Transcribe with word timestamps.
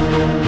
Добрий 0.00 0.39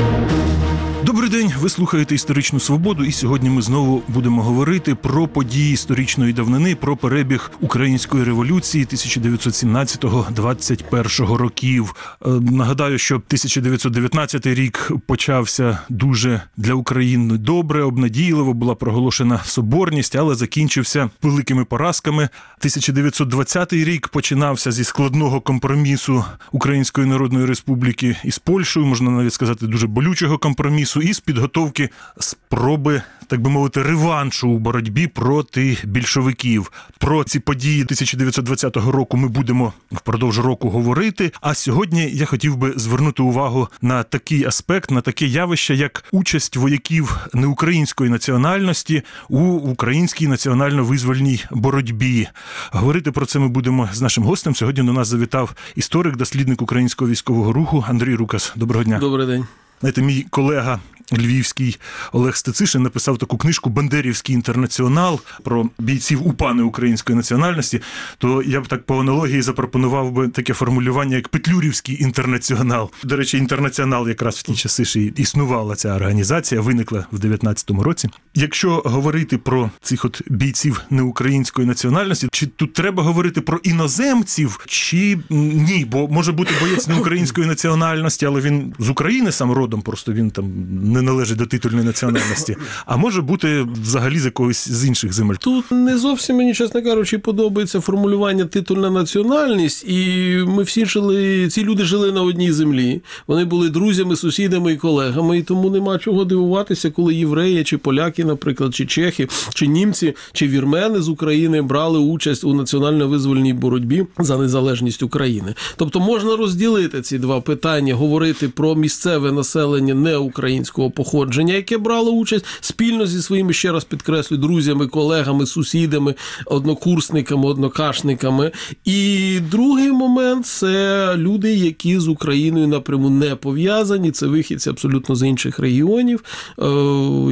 день, 1.32 1.52
ви 1.60 1.68
слухаєте 1.68 2.14
історичну 2.14 2.60
свободу, 2.60 3.04
і 3.04 3.12
сьогодні 3.12 3.50
ми 3.50 3.62
знову 3.62 4.02
будемо 4.08 4.42
говорити 4.42 4.94
про 4.94 5.28
події 5.28 5.72
історичної 5.72 6.32
давнини, 6.32 6.74
про 6.74 6.96
перебіг 6.96 7.50
української 7.60 8.24
революції 8.24 8.84
1917-21 8.84 11.34
років. 11.34 11.94
Е, 12.26 12.28
Нагадаю, 12.28 12.98
що 12.98 13.14
1919 13.14 14.46
рік 14.46 14.92
почався 15.06 15.78
дуже 15.88 16.42
для 16.56 16.74
України 16.74 17.38
добре, 17.38 17.82
обнадійливо 17.82 18.54
була 18.54 18.74
проголошена 18.74 19.40
соборність, 19.44 20.16
але 20.16 20.34
закінчився 20.34 21.10
великими 21.22 21.64
поразками. 21.64 22.28
1920 22.58 23.72
рік 23.72 24.08
починався 24.08 24.72
зі 24.72 24.84
складного 24.84 25.40
компромісу 25.40 26.24
Української 26.52 27.06
Народної 27.06 27.46
Республіки 27.46 28.16
із 28.24 28.38
Польщею, 28.38 28.86
можна 28.86 29.10
навіть 29.10 29.32
сказати, 29.32 29.66
дуже 29.66 29.86
болючого 29.86 30.38
компромісу, 30.38 31.02
і 31.02 31.14
підготовки 31.24 31.88
спроби, 32.18 33.02
так 33.26 33.40
би 33.40 33.50
мовити, 33.50 33.82
реваншу 33.82 34.48
у 34.48 34.58
боротьбі 34.58 35.06
проти 35.06 35.78
більшовиків. 35.84 36.72
Про 36.98 37.24
ці 37.24 37.40
події 37.40 37.82
1920 37.82 38.76
року 38.76 39.16
ми 39.16 39.28
будемо 39.28 39.72
впродовж 39.92 40.38
року 40.38 40.70
говорити. 40.70 41.32
А 41.40 41.54
сьогодні 41.54 42.10
я 42.10 42.26
хотів 42.26 42.56
би 42.56 42.72
звернути 42.76 43.22
увагу 43.22 43.68
на 43.82 44.02
такий 44.02 44.44
аспект, 44.44 44.90
на 44.90 45.00
таке 45.00 45.26
явище, 45.26 45.74
як 45.74 46.04
участь 46.12 46.56
вояків 46.56 47.16
неукраїнської 47.34 48.10
національності 48.10 49.02
у 49.28 49.40
українській 49.42 50.28
національно-визвольній 50.28 51.44
боротьбі. 51.50 52.28
Говорити 52.70 53.12
про 53.12 53.26
це 53.26 53.38
ми 53.38 53.48
будемо 53.48 53.88
з 53.92 54.00
нашим 54.00 54.24
гостем. 54.24 54.54
Сьогодні 54.54 54.82
до 54.82 54.92
нас 54.92 55.08
завітав 55.08 55.54
історик, 55.76 56.16
дослідник 56.16 56.62
українського 56.62 57.10
військового 57.10 57.52
руху 57.52 57.84
Андрій 57.88 58.14
Рукас. 58.14 58.52
Доброго 58.56 58.84
дня. 58.84 58.98
Добрий 58.98 59.26
день. 59.26 59.46
Знаєте, 59.82 60.02
мій 60.02 60.26
колега 60.30 60.80
львівський 61.18 61.78
Олег 62.12 62.36
Стецишин 62.36 62.82
написав 62.82 63.18
таку 63.18 63.38
книжку 63.38 63.70
Бандерівський 63.70 64.34
інтернаціонал 64.34 65.20
про 65.42 65.68
бійців 65.78 66.26
УПА 66.26 66.54
неукраїнської 66.54 67.16
національності. 67.16 67.80
То 68.18 68.42
я 68.42 68.60
б 68.60 68.68
так 68.68 68.86
по 68.86 69.00
аналогії 69.00 69.42
запропонував 69.42 70.12
би 70.12 70.28
таке 70.28 70.54
формулювання, 70.54 71.16
як 71.16 71.28
Петлюрівський 71.28 72.02
інтернаціонал. 72.02 72.90
До 73.04 73.16
речі, 73.16 73.38
інтернаціонал 73.38 74.08
якраз 74.08 74.34
в 74.34 74.42
ті 74.42 74.54
часи 74.54 75.00
і 75.00 75.12
існувала 75.16 75.74
ця 75.74 75.94
організація, 75.94 76.60
виникла 76.60 77.06
в 77.12 77.18
19-му 77.18 77.82
році. 77.82 78.08
Якщо 78.34 78.82
говорити 78.84 79.38
про 79.38 79.70
цих 79.82 80.04
от 80.04 80.22
бійців 80.28 80.80
неукраїнської 80.90 81.66
національності, 81.66 82.28
чи 82.32 82.46
тут 82.46 82.72
треба 82.72 83.02
говорити 83.02 83.40
про 83.40 83.58
іноземців, 83.58 84.60
чи 84.66 85.18
ні? 85.30 85.86
Бо 85.90 86.08
може 86.08 86.32
бути 86.32 86.54
боєць 86.60 86.88
неукраїнської 86.88 87.46
національності, 87.46 88.26
але 88.26 88.40
він 88.40 88.74
з 88.78 88.90
України 88.90 89.32
сам 89.32 89.52
родом, 89.52 89.71
просто 89.80 90.12
він 90.12 90.30
там 90.30 90.52
не 90.92 91.02
належить 91.02 91.38
до 91.38 91.46
титульної 91.46 91.86
національності, 91.86 92.56
а 92.86 92.96
може 92.96 93.22
бути 93.22 93.66
взагалі 93.82 94.18
з 94.18 94.24
якогось 94.24 94.68
з 94.68 94.86
інших 94.86 95.12
земель. 95.12 95.34
Тут 95.34 95.70
не 95.70 95.98
зовсім 95.98 96.36
мені, 96.36 96.54
чесно 96.54 96.82
кажучи, 96.82 97.18
подобається 97.18 97.80
формулювання 97.80 98.44
титульна 98.44 98.90
національність, 98.90 99.84
і 99.88 100.36
ми 100.46 100.62
всі 100.62 100.86
жили, 100.86 101.48
ці 101.48 101.64
люди 101.64 101.84
жили 101.84 102.12
на 102.12 102.22
одній 102.22 102.52
землі. 102.52 103.02
Вони 103.26 103.44
були 103.44 103.70
друзями, 103.70 104.16
сусідами 104.16 104.72
і 104.72 104.76
колегами, 104.76 105.38
і 105.38 105.42
тому 105.42 105.70
нема 105.70 105.98
чого 105.98 106.24
дивуватися, 106.24 106.90
коли 106.90 107.14
євреї 107.14 107.64
чи 107.64 107.78
поляки, 107.78 108.24
наприклад, 108.24 108.74
чи 108.74 108.86
чехи, 108.86 109.28
чи 109.54 109.66
німці, 109.66 110.14
чи 110.32 110.48
вірмени 110.48 111.00
з 111.00 111.08
України 111.08 111.62
брали 111.62 111.98
участь 111.98 112.44
у 112.44 112.54
національно-визвольній 112.54 113.54
боротьбі 113.54 114.06
за 114.18 114.38
незалежність 114.38 115.02
України. 115.02 115.54
Тобто 115.76 116.00
можна 116.00 116.36
розділити 116.36 117.02
ці 117.02 117.18
два 117.18 117.40
питання, 117.40 117.94
говорити 117.94 118.48
про 118.48 118.74
місцеве 118.74 119.32
населення 119.32 119.61
неукраїнського 119.66 120.90
походження, 120.90 121.54
яке 121.54 121.78
брало 121.78 122.10
участь 122.10 122.44
спільно 122.60 123.06
зі 123.06 123.22
своїми 123.22 123.52
ще 123.52 123.72
раз 123.72 123.84
підкреслю 123.84 124.36
друзями, 124.36 124.86
колегами, 124.86 125.46
сусідами, 125.46 126.14
однокурсниками, 126.46 127.48
однокашниками. 127.48 128.50
І 128.84 129.38
другий 129.50 129.92
момент 129.92 130.46
це 130.46 131.14
люди, 131.16 131.54
які 131.54 131.98
з 131.98 132.08
Україною 132.08 132.68
напряму 132.68 133.10
не 133.10 133.36
пов'язані. 133.36 134.10
Це 134.10 134.26
вихідці 134.26 134.70
абсолютно 134.70 135.14
з 135.14 135.28
інших 135.28 135.58
регіонів, 135.58 136.24
е, 136.58 136.64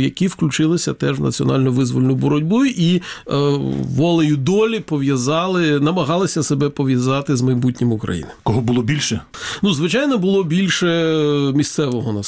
які 0.01 0.27
включилися 0.27 0.93
теж 0.93 1.19
в 1.19 1.23
національну 1.23 1.73
визвольну 1.73 2.15
боротьбу 2.15 2.65
і 2.65 2.97
е, 2.97 3.01
волею 3.97 4.37
долі 4.37 4.81
пов'язали, 4.81 5.81
намагалися 5.81 6.43
себе 6.43 6.69
пов'язати 6.69 7.37
з 7.37 7.43
майбутнім 7.43 7.93
України. 7.93 8.29
Кого 8.43 8.61
було 8.61 8.83
більше? 8.83 9.21
Ну, 9.63 9.75
звичайно, 9.75 10.19
було 10.19 10.45
більше 10.45 10.87
місцевого 11.55 12.13
населення. 12.13 12.20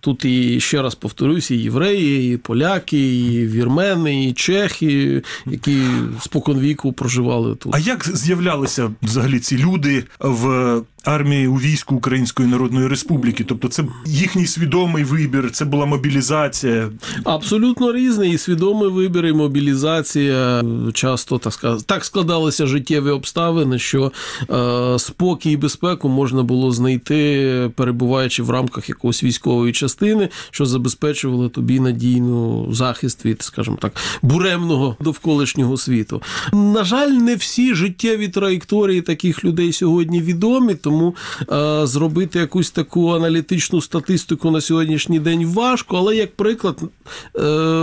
Тут 0.00 0.24
і 0.24 0.60
ще 0.60 0.82
раз 0.82 0.94
повторюсь, 0.94 1.50
і 1.50 1.56
євреї, 1.56 2.34
і 2.34 2.36
поляки, 2.36 3.16
і 3.16 3.46
вірмени, 3.46 4.24
і 4.24 4.32
чехи, 4.32 5.22
які 5.46 5.82
споконвіку 6.20 6.92
проживали 6.92 7.54
тут. 7.54 7.74
А 7.74 7.78
як 7.78 8.08
з'являлися 8.16 8.90
взагалі 9.02 9.40
ці 9.40 9.58
люди 9.58 10.04
в 10.20 10.82
армії 11.06 11.46
у 11.46 11.54
війську 11.54 11.94
Української 11.94 12.48
Народної 12.48 12.88
Республіки? 12.88 13.44
Тобто, 13.44 13.68
це 13.68 13.84
їхній 14.06 14.46
свідомий 14.46 15.04
вибір, 15.04 15.50
це 15.50 15.64
була 15.64 15.86
мобілізація. 15.86 16.88
Абсолютно 17.24 17.92
різний 17.92 18.32
і 18.32 18.38
свідомий 18.38 18.88
вибір, 18.88 19.26
і 19.26 19.32
мобілізація. 19.32 20.64
Часто 20.92 21.38
так 21.38 21.52
сказати, 21.52 21.84
так 21.86 22.04
складалися 22.04 22.66
життєві 22.66 23.10
обставини, 23.10 23.78
що 23.78 24.12
е, 24.50 24.98
спокій 24.98 25.50
і 25.50 25.56
безпеку 25.56 26.08
можна 26.08 26.42
було 26.42 26.72
знайти, 26.72 27.70
перебуваючи 27.74 28.42
в 28.42 28.50
рамках 28.50 28.88
якоїсь 28.88 29.24
військової 29.24 29.72
частини, 29.72 30.28
що 30.50 30.66
забезпечувало 30.66 31.48
тобі 31.48 31.80
надійну 31.80 32.68
захист 32.72 33.24
від, 33.24 33.42
скажімо 33.42 33.78
так, 33.80 33.92
буремного 34.22 34.96
довколишнього 35.00 35.76
світу. 35.76 36.22
На 36.52 36.84
жаль, 36.84 37.10
не 37.10 37.34
всі 37.34 37.74
життєві 37.74 38.28
траєкторії 38.28 39.00
таких 39.00 39.44
людей 39.44 39.72
сьогодні 39.72 40.20
відомі, 40.20 40.74
тому 40.74 40.95
е, 41.02 41.86
зробити 41.86 42.38
якусь 42.38 42.70
таку 42.70 43.10
аналітичну 43.10 43.80
статистику 43.80 44.50
на 44.50 44.60
сьогоднішній 44.60 45.20
день 45.20 45.46
важко, 45.46 45.96
але 45.96 46.16
як 46.16 46.36
приклад 46.36 46.80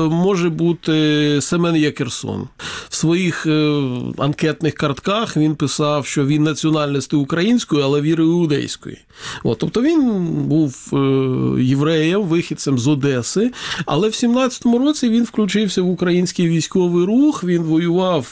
може 0.10 0.50
бути 0.50 1.40
Семен 1.42 1.76
Якерсон. 1.76 2.48
В 2.90 2.96
своїх 2.96 3.46
е, 3.46 3.82
анкетних 4.18 4.74
картках 4.74 5.38
він 5.38 5.56
писав, 5.56 6.06
що 6.06 6.26
він 6.26 6.44
національності 6.44 7.16
української, 7.16 7.84
але 7.84 8.02
віри 8.02 8.24
іудейської. 8.24 8.98
От, 9.44 9.58
тобто 9.58 9.82
він 9.82 10.26
був 10.48 10.90
е, 10.94 11.64
євреєм, 11.64 12.22
вихідцем 12.22 12.80
з 12.80 12.88
Одеси, 12.88 13.52
але 13.86 14.10
в 14.10 14.12
17-му 14.12 14.80
році 14.80 15.10
він 15.10 15.24
включився 15.24 15.82
в 15.82 15.90
український 15.90 16.48
військовий 16.48 17.06
рух. 17.06 17.44
Він 17.44 17.62
воював 17.62 18.32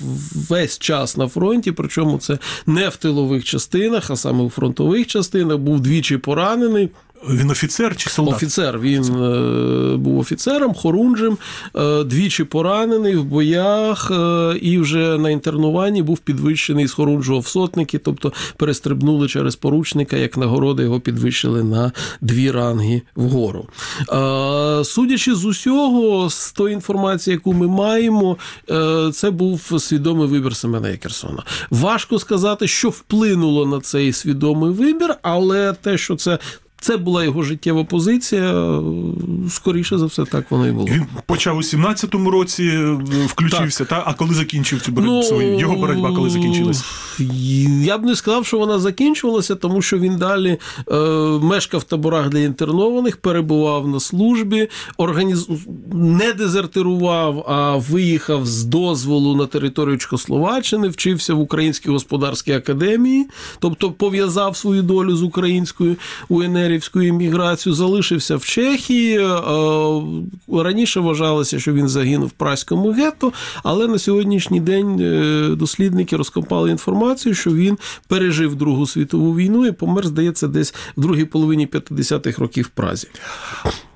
весь 0.49 0.79
час 0.79 1.17
на 1.17 1.27
фронті, 1.27 1.71
причому 1.71 2.17
це 2.17 2.37
не 2.65 2.89
в 2.89 2.95
тилових 2.95 3.43
частинах, 3.43 4.11
а 4.11 4.15
саме 4.15 4.43
у 4.43 4.49
фронтових 4.49 5.07
частинах. 5.07 5.57
Був 5.57 5.79
двічі 5.79 6.17
поранений. 6.17 6.89
Він 7.29 7.51
офіцер 7.51 7.95
чи 7.95 8.09
солдат? 8.09 8.35
Офіцер. 8.35 8.79
Він 8.79 9.03
е, 9.03 9.97
був 9.97 10.19
офіцером, 10.19 10.73
хорунжем, 10.73 11.37
е, 11.75 12.03
двічі 12.03 12.43
поранений 12.43 13.15
в 13.15 13.23
боях, 13.23 14.11
е, 14.11 14.57
і 14.61 14.77
вже 14.77 15.17
на 15.17 15.29
інтернуванні 15.29 16.03
був 16.03 16.19
підвищений 16.19 16.87
з 16.87 16.93
хорунжого 16.93 17.39
в 17.39 17.47
сотники, 17.47 17.97
тобто 17.97 18.33
перестрибнули 18.57 19.27
через 19.27 19.55
поручника, 19.55 20.17
як 20.17 20.37
нагороди 20.37 20.83
його 20.83 20.99
підвищили 20.99 21.63
на 21.63 21.91
дві 22.21 22.51
ранги 22.51 23.01
вгору. 23.15 23.67
Е, 24.11 24.83
судячи 24.83 25.35
з 25.35 25.45
усього, 25.45 26.29
з 26.29 26.51
тої 26.51 26.73
інформації, 26.73 27.33
яку 27.33 27.53
ми 27.53 27.67
маємо, 27.67 28.37
це 29.13 29.31
був 29.31 29.81
свідомий 29.81 30.27
вибір 30.27 30.55
Семена 30.55 30.89
Якерсона. 30.89 31.43
Важко 31.69 32.19
сказати, 32.19 32.67
що 32.67 32.89
вплинуло 32.89 33.65
на 33.65 33.79
цей 33.79 34.13
свідомий 34.13 34.71
вибір, 34.71 35.15
але 35.21 35.73
те, 35.73 35.97
що 35.97 36.15
це. 36.15 36.39
Це 36.81 36.97
була 36.97 37.23
його 37.23 37.43
життєва 37.43 37.83
позиція. 37.83 38.79
Скоріше 39.49 39.97
за 39.97 40.05
все, 40.05 40.25
так 40.25 40.51
воно 40.51 40.67
і 40.67 40.71
було. 40.71 40.85
Він 40.85 41.05
почав 41.25 41.57
у 41.57 41.61
17-му 41.61 42.31
році, 42.31 42.69
включився, 42.69 43.27
включився, 43.27 43.85
та 43.85 44.03
а 44.05 44.13
коли 44.13 44.33
закінчив 44.33 44.81
цю 44.81 44.91
боротьбу 44.91 45.23
свою? 45.23 45.59
Його 45.59 45.75
боротьба 45.75 46.13
коли 46.15 46.29
закінчилась? 46.29 46.83
Я 47.83 47.97
б 47.97 48.05
не 48.05 48.15
сказав, 48.15 48.45
що 48.45 48.57
вона 48.57 48.79
закінчувалася, 48.79 49.55
тому 49.55 49.81
що 49.81 49.99
він 49.99 50.17
далі 50.17 50.57
е, 50.91 50.95
мешкав 51.41 51.79
в 51.79 51.83
таборах 51.83 52.29
для 52.29 52.39
інтернованих, 52.39 53.17
перебував 53.17 53.87
на 53.87 53.99
службі, 53.99 54.67
організ... 54.97 55.47
не 55.93 56.33
дезертирував, 56.33 57.45
а 57.47 57.75
виїхав 57.75 58.45
з 58.45 58.63
дозволу 58.63 59.35
на 59.35 59.45
територію 59.45 59.97
Чехословаччини, 59.97 60.87
вчився 60.87 61.33
в 61.33 61.39
Українській 61.39 61.89
господарській 61.89 62.53
академії, 62.53 63.27
тобто 63.59 63.91
пов'язав 63.91 64.57
свою 64.57 64.81
долю 64.81 65.15
з 65.15 65.23
українською 65.23 65.95
УНР 66.29 66.71
УНРівську 66.71 67.01
імміграцію, 67.01 67.73
залишився 67.73 68.35
в 68.35 68.45
Чехії. 68.45 69.19
Е, 69.19 70.63
Раніше 70.63 70.99
вважалося, 70.99 71.59
що 71.59 71.73
він 71.73 71.87
загинув 71.87 72.27
в 72.27 72.31
праському 72.31 72.91
гетто, 72.91 73.33
але 73.63 73.87
на 73.87 73.99
сьогоднішній 73.99 74.59
день 74.59 74.99
е, 74.99 75.55
дослідники 75.55 76.15
розкопали 76.15 76.71
інформацію, 76.71 77.10
що 77.33 77.53
він 77.53 77.77
пережив 78.07 78.55
Другу 78.55 78.87
світову 78.87 79.35
війну 79.35 79.65
і 79.65 79.71
помер, 79.71 80.07
здається, 80.07 80.47
десь 80.47 80.73
в 80.97 81.01
другій 81.01 81.25
половині 81.25 81.67
50-х 81.67 82.39
років 82.41 82.65
в 82.65 82.69
Празі. 82.69 83.07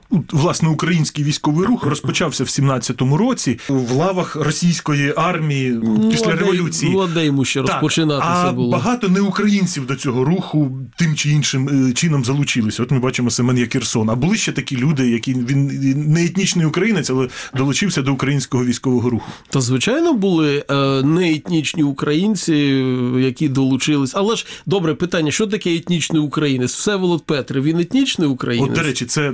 От, 0.10 0.34
Власне, 0.34 0.70
український 0.70 1.24
військовий 1.24 1.68
рух 1.68 1.84
розпочався 1.84 2.44
в 2.44 2.48
17-му 2.48 3.18
році 3.18 3.60
в 3.70 3.92
лавах 3.92 4.36
російської 4.36 5.14
армії 5.18 5.80
після 6.12 6.26
Молоде- 6.28 6.40
революції. 6.40 6.92
Молоде 6.92 7.26
йому 7.26 7.46
ще 7.46 7.62
Так, 7.62 7.70
розпочинатися 7.72 8.30
а 8.32 8.52
було. 8.54 8.72
багато 8.72 9.10
не 9.10 9.22
українців 9.22 9.86
до 9.86 9.96
цього 9.96 10.24
руху 10.24 10.72
тим 10.98 11.16
чи 11.16 11.30
іншим 11.30 11.88
е, 11.90 11.94
чином 11.94 12.26
залучилися. 12.26 12.84
От 12.84 12.92
ми 12.92 13.00
бачимо 13.00 13.30
Семен 13.30 13.58
Якірсон. 13.58 14.10
А 14.10 14.16
були 14.16 14.38
ще 14.38 14.52
такі 14.52 14.78
люди, 14.78 15.10
які 15.10 15.34
він 15.34 15.66
не 16.14 16.26
етнічний 16.26 16.66
українець, 16.66 17.10
але 17.10 17.28
долучився 17.58 18.02
до 18.02 18.14
українського 18.14 18.66
військового 18.66 19.10
руху. 19.10 19.26
Та 19.50 19.62
звичайно 19.62 20.14
були 20.14 20.66
е, 20.70 20.76
неетнічні 21.04 21.84
українці, 21.84 22.54
е, 22.54 23.22
які 23.22 23.50
долучились. 23.50 24.12
Але 24.16 24.36
ж 24.36 24.46
добре 24.66 24.94
питання: 24.96 25.32
що 25.32 25.48
таке 25.48 25.76
етнічний 25.76 26.22
українець? 26.22 26.74
Всеволод 26.74 27.26
Петрів, 27.26 27.64
він 27.64 27.80
етнічний 27.80 28.28
українець. 28.28 28.70
От, 28.70 28.76
до 28.76 28.84
речі, 28.84 29.06
це 29.06 29.34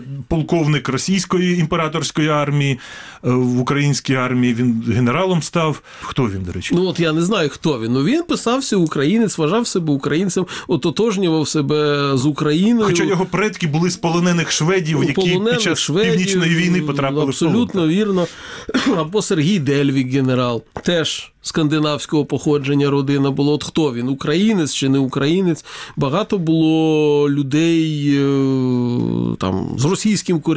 полковник 0.62 0.90
російської 0.90 1.60
імператорської 1.60 2.30
армії 2.30 2.74
е, 2.74 3.30
в 3.32 3.60
українській 3.60 4.16
армії. 4.16 4.54
Він 4.54 4.84
генералом 4.88 5.42
став. 5.42 5.82
Хто 6.02 6.24
він, 6.24 6.44
до 6.44 6.52
речі? 6.52 6.76
Ну 6.76 6.86
от 6.86 7.00
я 7.00 7.14
не 7.14 7.22
знаю, 7.22 7.50
хто 7.50 7.80
він. 7.80 7.94
Ну 7.94 8.04
він 8.04 8.24
писався 8.24 8.78
українець, 8.78 9.38
вважав 9.38 9.68
себе 9.68 9.94
українцем, 9.94 10.46
ототожнював 10.68 11.48
себе 11.48 12.12
з 12.18 12.26
Україною. 12.26 12.86
Хоча 12.86 13.04
його 13.04 13.26
предки 13.26 13.68
були 13.68 13.90
з 13.90 13.98
полонених 13.98 14.52
шведів, 14.52 15.00
які 15.04 15.14
полонених 15.14 15.54
під 15.54 15.62
час 15.62 15.80
шведів, 15.80 16.12
північної 16.12 16.56
війни 16.56 16.82
потрапили 16.82 17.26
в 17.26 17.28
абсолютно 17.28 17.82
полон. 17.82 17.90
вірно. 17.90 18.28
Або 18.98 19.22
Сергій 19.22 19.60
Дельвік, 19.60 20.14
генерал, 20.14 20.64
теж 20.84 21.32
скандинавського 21.42 22.26
походження 22.26 22.90
родина 22.90 23.32
було. 23.32 23.54
От 23.54 23.64
хто 23.64 23.94
він? 23.94 24.10
Українець 24.10 24.74
чи 24.74 24.90
не 24.90 25.00
українець? 25.00 25.66
Багато 25.96 26.38
було 26.38 27.30
людей 27.30 28.12
е, 28.16 29.36
там 29.40 29.76
з 29.78 29.86
російським 29.86 30.40
корінням, 30.40 30.51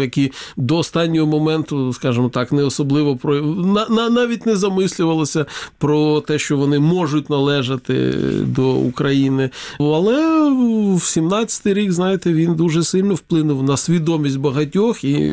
які 0.00 0.32
до 0.56 0.76
останнього 0.76 1.26
моменту, 1.26 1.92
скажімо 1.92 2.28
так, 2.28 2.52
не 2.52 2.62
особливо 2.62 3.16
про 3.16 3.34
на, 3.42 3.86
на, 3.88 4.10
навіть 4.10 4.46
не 4.46 4.56
замислювалося 4.56 5.46
про 5.78 6.20
те, 6.20 6.38
що 6.38 6.56
вони 6.56 6.78
можуть 6.78 7.30
належати 7.30 8.12
до 8.42 8.72
України. 8.72 9.50
Але 9.80 10.50
в 10.94 10.98
17-й 10.98 11.72
рік, 11.72 11.92
знаєте, 11.92 12.32
він 12.32 12.54
дуже 12.54 12.84
сильно 12.84 13.14
вплинув 13.14 13.62
на 13.62 13.76
свідомість 13.76 14.38
багатьох, 14.38 15.04
і 15.04 15.32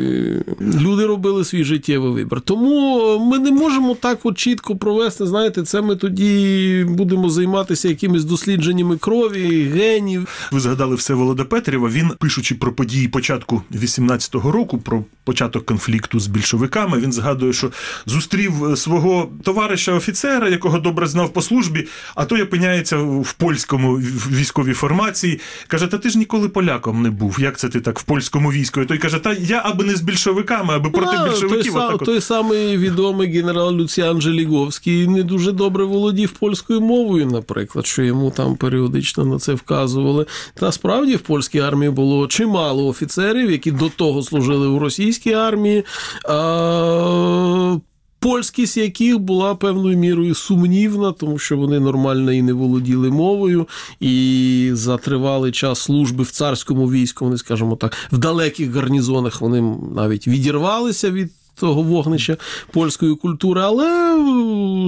люди 0.62 1.06
робили 1.06 1.46
свій 1.46 1.64
життєвий 1.64 2.12
вибір. 2.12 2.42
Тому 2.42 3.20
ми 3.20 3.40
не 3.40 3.52
можемо 3.52 3.96
так 3.96 4.20
от 4.24 4.38
чітко 4.38 4.76
провести. 4.76 5.26
Знаєте, 5.26 5.64
це 5.64 5.82
ми 5.82 5.96
тоді 5.96 6.86
будемо 6.90 7.30
займатися 7.30 7.88
якимись 7.88 8.24
дослідженнями 8.24 8.98
крові, 8.98 9.64
генів. 9.64 10.28
Ви 10.52 10.60
згадали 10.60 10.96
Всеволода 10.96 11.46
Петрєва. 11.46 11.90
Він, 11.90 12.12
пишучи 12.20 12.56
про 12.56 12.74
події 12.74 13.08
початку 13.08 13.62
18-го 14.00 14.52
року, 14.52 14.78
про 14.78 15.04
початок 15.24 15.66
конфлікту 15.66 16.20
з 16.20 16.28
більшовиками, 16.28 16.98
він 16.98 17.14
згадує, 17.14 17.54
що 17.54 17.72
зустрів 18.06 18.66
е, 18.66 18.76
свого 18.76 19.30
товариша 19.44 19.94
офіцера, 19.94 20.50
якого 20.50 20.80
добре 20.80 21.08
знав 21.08 21.34
по 21.34 21.42
службі, 21.42 21.88
а 22.16 22.26
той 22.26 22.42
опиняється 22.42 22.98
в 22.98 23.34
польському 23.34 23.96
військовій 24.32 24.74
формації. 24.74 25.40
Каже: 25.68 25.88
Та 25.88 25.98
ти 25.98 26.10
ж 26.10 26.18
ніколи 26.18 26.50
поляком 26.50 27.02
не 27.02 27.10
був. 27.10 27.38
Як 27.40 27.58
це 27.58 27.70
ти 27.70 27.82
так 27.82 28.00
в 28.00 28.04
польському 28.04 28.52
війську? 28.52 28.82
І 28.82 28.86
той 28.86 28.98
каже: 28.98 29.20
Та 29.20 29.34
я 29.34 29.62
аби 29.66 29.84
не 29.84 29.96
з 29.96 30.02
більшовиками, 30.02 30.74
аби 30.74 30.90
проти 30.90 31.16
А, 31.18 31.30
більшовиків. 31.30 31.76
от. 31.76 32.06
той 32.06 32.22
самий 32.22 32.78
відомий 32.78 33.32
генерал 33.32 33.76
Люціан 33.76 34.22
Желіговський 34.22 35.08
не 35.08 35.24
дуже 35.24 35.52
добре 35.52 35.84
володів 35.84 36.32
польською 36.32 36.82
мовою, 36.82 37.26
наприклад, 37.26 37.88
що 37.88 38.04
йому 38.04 38.32
там 38.32 38.56
періодично 38.56 39.26
на 39.26 39.40
це 39.40 39.54
вказували. 39.54 40.26
Та 40.54 40.72
справді 40.72 41.16
в 41.16 41.20
польській 41.20 41.60
армії 41.60 41.92
було 41.92 42.28
чимало 42.28 42.88
офіцерів, 42.88 43.52
які 43.52 43.72
до 43.82 43.90
того 43.90 44.24
служили 44.24 44.68
у 44.68 44.80
російській 44.80 45.34
армії. 45.34 45.84
А... 46.26 47.78
Польськість 48.24 48.78
яких 48.78 49.20
була 49.20 49.56
певною 49.56 49.98
мірою 49.98 50.36
сумнівна, 50.36 51.12
тому 51.12 51.40
що 51.40 51.58
вони 51.58 51.80
нормально 51.80 52.32
і 52.32 52.42
не 52.42 52.54
володіли 52.54 53.10
мовою, 53.10 53.68
і 54.00 54.70
за 54.74 54.98
тривалий 54.98 55.52
час 55.52 55.80
служби 55.80 56.24
в 56.24 56.32
царському 56.32 56.92
війську, 56.92 57.26
вони, 57.26 57.38
скажімо 57.38 57.76
так, 57.76 57.98
в 58.12 58.18
далеких 58.18 58.72
гарнізонах 58.72 59.42
вони 59.42 59.62
навіть 59.96 60.28
відірвалися 60.28 61.12
від. 61.12 61.32
Того 61.62 61.82
вогнища 61.82 62.38
польської 62.72 63.16
культури, 63.16 63.62
але 63.64 64.16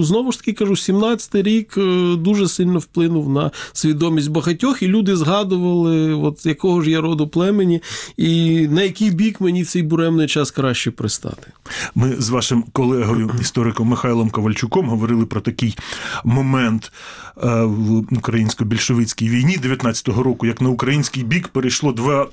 знову 0.02 0.32
ж 0.32 0.38
таки 0.38 0.52
кажу, 0.52 0.72
17-й 0.72 1.42
рік 1.42 1.74
е, 1.78 2.16
дуже 2.16 2.48
сильно 2.48 2.78
вплинув 2.78 3.28
на 3.28 3.50
свідомість 3.72 4.30
багатьох, 4.30 4.82
і 4.82 4.88
люди 4.88 5.16
згадували, 5.16 6.14
от 6.14 6.46
якого 6.46 6.82
ж 6.82 6.90
я 6.90 7.00
роду 7.00 7.28
племені, 7.28 7.82
і 8.16 8.68
на 8.68 8.82
який 8.82 9.10
бік 9.10 9.40
мені 9.40 9.64
цей 9.64 9.82
буремний 9.82 10.26
час 10.26 10.50
краще 10.50 10.90
пристати. 10.90 11.46
Ми 11.94 12.16
з 12.18 12.28
вашим 12.28 12.64
колегою, 12.72 13.30
істориком 13.40 13.88
Михайлом 13.88 14.30
Ковальчуком, 14.30 14.88
говорили 14.88 15.26
про 15.26 15.40
такий 15.40 15.76
момент 16.24 16.92
е, 17.42 17.62
в 17.62 18.16
українсько-більшовицькій 18.16 19.28
війні 19.28 19.58
19-го 19.64 20.22
року, 20.22 20.46
як 20.46 20.60
на 20.60 20.68
український 20.68 21.22
бік 21.22 21.48
перейшло 21.48 21.92
два 21.92 22.26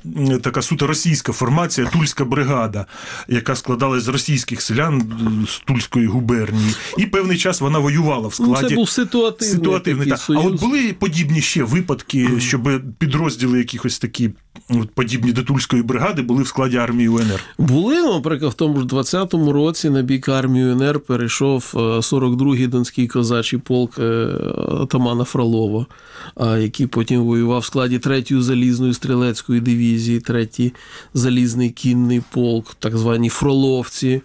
така 0.44 0.62
суто 0.62 0.88
російська 0.88 1.32
формація, 1.32 1.88
Тульська 1.88 2.26
бригада, 2.26 2.86
яка 3.28 3.56
складалась 3.56 4.04
з 4.04 4.08
російських 4.08 4.31
селян 4.38 5.02
е, 5.44 5.48
з 5.48 5.60
Тульської 5.60 6.08
губернії. 6.08 6.74
І 6.98 7.06
певний 7.06 7.38
час 7.38 7.62
вона 7.62 7.80
воювала 7.80 8.28
в 8.28 8.38
Ну, 8.40 8.46
складі. 8.56 8.68
це 8.70 8.76
був 8.76 8.90
ситуативний, 8.90 9.56
Ситуативний, 9.58 10.08
такий 10.10 10.36
так. 10.36 10.44
А 10.46 10.48
от 10.48 10.60
були 10.60 10.94
подібні 11.00 11.42
ще 11.42 11.64
випадки, 11.64 12.30
щоб 12.40 12.70
підрозділи 13.00 13.58
якихось 13.58 14.00
такі 14.00 14.30
подібні 14.94 15.32
до 15.32 15.44
Тульської 15.44 15.84
бригади 15.84 16.22
були 16.22 16.44
в 16.44 16.48
складі 16.48 16.78
армії 16.78 17.10
УНР. 17.10 17.44
Були, 17.58 18.02
наприклад, 18.02 18.52
в 18.52 18.56
тому 18.56 18.80
ж 18.80 18.86
20-му 18.86 19.52
році 19.52 19.90
на 19.90 20.02
бік 20.02 20.30
армії 20.30 20.66
УНР 20.66 21.00
перейшов 21.00 21.72
е, 21.76 21.78
42-й 21.78 22.68
Донський 22.68 23.08
козачий 23.08 23.60
полк 23.60 24.00
е, 24.00 24.04
отамана 24.68 25.24
Фролова, 25.24 25.86
який 26.60 26.88
потім 26.88 27.22
воював 27.22 27.60
в 27.62 27.66
складі 27.66 27.98
3-ї 27.98 28.42
залізної 28.42 28.94
стрілецької 28.94 29.60
дивізії, 29.62 30.20
3-й 30.20 30.72
залізний 31.14 31.70
кінний 31.70 32.22
полк, 32.32 32.76
так 32.80 32.98
звані 32.98 33.30
Фроловці. 33.30 34.11
you. 34.12 34.22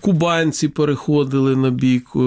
Кубанці 0.00 0.68
переходили 0.68 1.56
на 1.56 1.70
бік 1.70 2.06
е, 2.16 2.18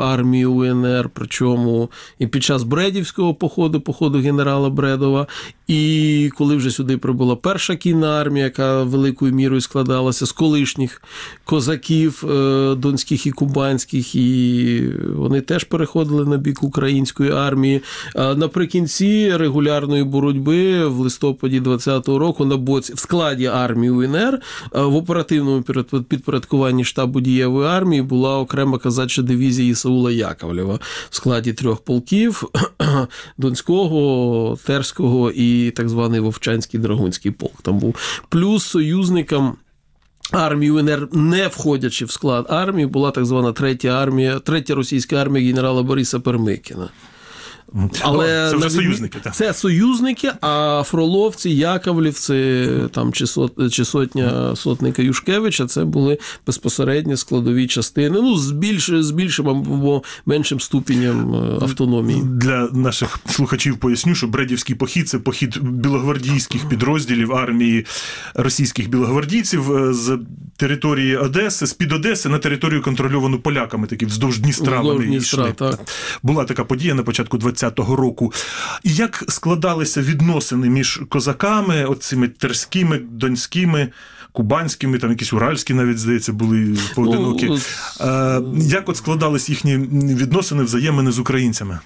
армії 0.00 0.46
УНР, 0.46 1.10
причому 1.14 1.90
і 2.18 2.26
під 2.26 2.42
час 2.42 2.62
Бредівського 2.62 3.34
походу, 3.34 3.80
походу 3.80 4.18
генерала 4.18 4.70
Бредова, 4.70 5.26
і 5.66 6.30
коли 6.38 6.56
вже 6.56 6.70
сюди 6.70 6.96
прибула 6.96 7.36
перша 7.36 7.76
кінна 7.76 8.20
армія, 8.20 8.44
яка 8.44 8.82
великою 8.82 9.32
мірою 9.32 9.60
складалася 9.60 10.26
з 10.26 10.32
колишніх 10.32 11.02
козаків 11.44 12.24
е, 12.30 12.74
донських 12.74 13.26
і 13.26 13.30
кубанських, 13.30 14.14
і 14.14 14.82
вони 15.16 15.40
теж 15.40 15.64
переходили 15.64 16.24
на 16.24 16.36
бік 16.36 16.62
української 16.62 17.30
армії. 17.30 17.80
Наприкінці 18.16 19.36
регулярної 19.36 20.04
боротьби 20.04 20.86
в 20.86 20.98
листопаді 20.98 21.60
20-го 21.60 22.18
року 22.18 22.44
на 22.44 22.56
боці 22.56 22.94
в 22.94 22.98
складі 22.98 23.46
армії 23.46 23.90
УНР 23.90 24.34
е, 24.74 24.82
в 24.82 24.96
оперативному 24.96 25.60
підпоряд- 25.62 26.46
підпорядкуванні 26.56 26.84
штабу 26.84 27.20
дієвої 27.20 27.68
армії 27.68 28.02
була 28.02 28.38
окрема 28.38 28.78
казача 28.78 29.22
дивізія 29.22 29.70
Ісаула 29.70 30.12
Яковлєва 30.12 30.78
в 31.10 31.16
складі 31.16 31.52
трьох 31.52 31.80
полків 31.80 32.44
Донського, 33.38 34.56
Терського 34.64 35.30
і 35.30 35.70
так 35.70 35.88
званий 35.88 36.20
Вовчанський 36.20 36.80
Драгунський 36.80 37.30
полк. 37.30 37.62
Там 37.62 37.78
був 37.78 37.94
плюс 38.28 38.64
союзникам. 38.64 39.56
Армії 40.32 40.70
УНР, 40.70 41.08
не 41.12 41.48
входячи 41.48 42.04
в 42.04 42.10
склад 42.10 42.46
армії, 42.48 42.86
була 42.86 43.10
так 43.10 43.26
звана 43.26 43.52
третя 43.52 43.88
армія, 43.88 44.38
третя 44.38 44.74
російська 44.74 45.16
армія 45.16 45.46
генерала 45.46 45.82
Бориса 45.82 46.20
Пермикіна. 46.20 46.88
Але 48.00 48.50
це 48.50 48.56
вже 48.56 48.70
союзники, 48.70 49.18
так. 49.22 49.34
Це 49.34 49.54
союзники, 49.54 50.32
а 50.40 50.82
фроловці, 50.86 51.50
яковлівці 51.50 52.68
там 52.92 53.12
чи, 53.12 53.26
сот, 53.26 53.72
чи 53.72 53.84
сотня 53.84 54.56
сотника 54.56 55.02
Юшкевича 55.02 55.66
це 55.66 55.84
були 55.84 56.18
безпосередньо 56.46 57.16
складові 57.16 57.66
частини. 57.66 58.20
Ну, 58.22 58.36
з, 58.36 58.50
більш, 58.50 58.90
з 58.94 59.10
більшим 59.10 59.48
або 59.48 60.02
меншим 60.26 60.60
ступенем 60.60 61.34
е, 61.34 61.58
автономії. 61.62 62.22
Для 62.24 62.68
наших 62.72 63.18
слухачів 63.26 63.78
поясню, 63.78 64.14
що 64.14 64.26
Бредівський 64.26 64.74
похід 64.76 65.08
це 65.08 65.18
похід 65.18 65.58
білогвардійських 65.62 66.68
підрозділів 66.68 67.32
армії 67.32 67.86
російських 68.34 68.88
білогвардійців 68.90 69.76
е, 69.76 69.92
з 69.94 70.18
території 70.56 71.16
Одеси, 71.16 71.66
з 71.66 71.72
під 71.72 71.92
Одеси 71.92 72.28
на 72.28 72.38
територію 72.38 72.82
контрольовану 72.82 73.38
поляками, 73.38 73.86
такі 73.86 74.06
вздовж 74.06 74.38
Дністра. 74.38 74.80
Вздовж 74.80 75.04
вони 75.04 75.16
йшли. 75.16 75.52
так. 75.52 75.80
Була 76.22 76.44
така 76.44 76.64
подія 76.64 76.94
на 76.94 77.02
початку 77.02 77.38
ХХ 77.38 77.65
20-го 77.66 77.96
року. 77.96 78.32
І 78.82 78.94
як 78.94 79.24
складалися 79.28 80.02
відносини 80.02 80.68
між 80.68 81.00
козаками, 81.08 81.84
оцими 81.84 82.28
терськими, 82.28 82.98
донськими, 82.98 83.88
кубанськими, 84.36 84.98
там 84.98 85.10
якісь 85.10 85.32
уральські 85.32 85.74
навіть, 85.74 85.98
здається, 85.98 86.32
були 86.32 86.76
поодинокі. 86.94 87.46
Ну, 87.46 87.58
Е, 88.00 88.42
як 88.56 88.88
от 88.88 88.96
складались 88.96 89.48
їхні 89.48 89.76
відносини, 90.14 90.62
взаємини 90.62 91.12
з 91.12 91.18
українцями? 91.18 91.78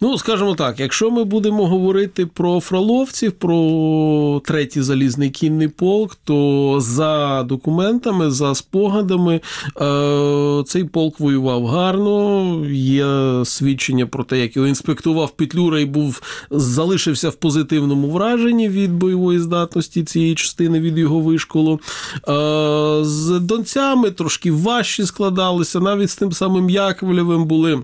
Ну, 0.00 0.18
скажімо 0.18 0.54
так, 0.54 0.80
якщо 0.80 1.10
ми 1.10 1.24
будемо 1.24 1.66
говорити 1.66 2.26
про 2.26 2.60
фроловців, 2.60 3.32
про 3.32 4.42
третій 4.44 4.82
залізний 4.82 5.30
кінний 5.30 5.68
полк, 5.68 6.18
то 6.24 6.78
за 6.80 7.42
документами, 7.42 8.30
за 8.30 8.54
спогадами, 8.54 9.40
е, 9.80 10.62
цей 10.66 10.84
полк 10.84 11.20
воював 11.20 11.66
гарно. 11.66 12.66
Є 12.70 13.06
свідчення 13.44 14.06
про 14.06 14.24
те, 14.24 14.38
як 14.38 14.56
його 14.56 14.68
інспектував 14.68 15.30
Петлюра 15.30 15.80
і 15.80 15.84
був 15.84 16.22
залишився 16.50 17.28
в 17.28 17.34
позитивному 17.34 18.10
враженні 18.10 18.68
від 18.68 18.92
бойової 18.92 19.38
здатності 19.38 20.04
цієї 20.04 20.34
частини 20.34 20.80
від 20.80 20.98
його 20.98 21.20
вишколу. 21.20 21.80
Е, 22.28 23.04
з 23.04 23.40
донцями 23.40 24.10
трошки 24.10 24.52
важче 24.52 25.06
складалися, 25.06 25.80
навіть 25.80 26.10
з 26.10 26.16
тим 26.16 26.32
самим 26.32 26.70
Яковлевим 26.70 27.44
були. 27.44 27.82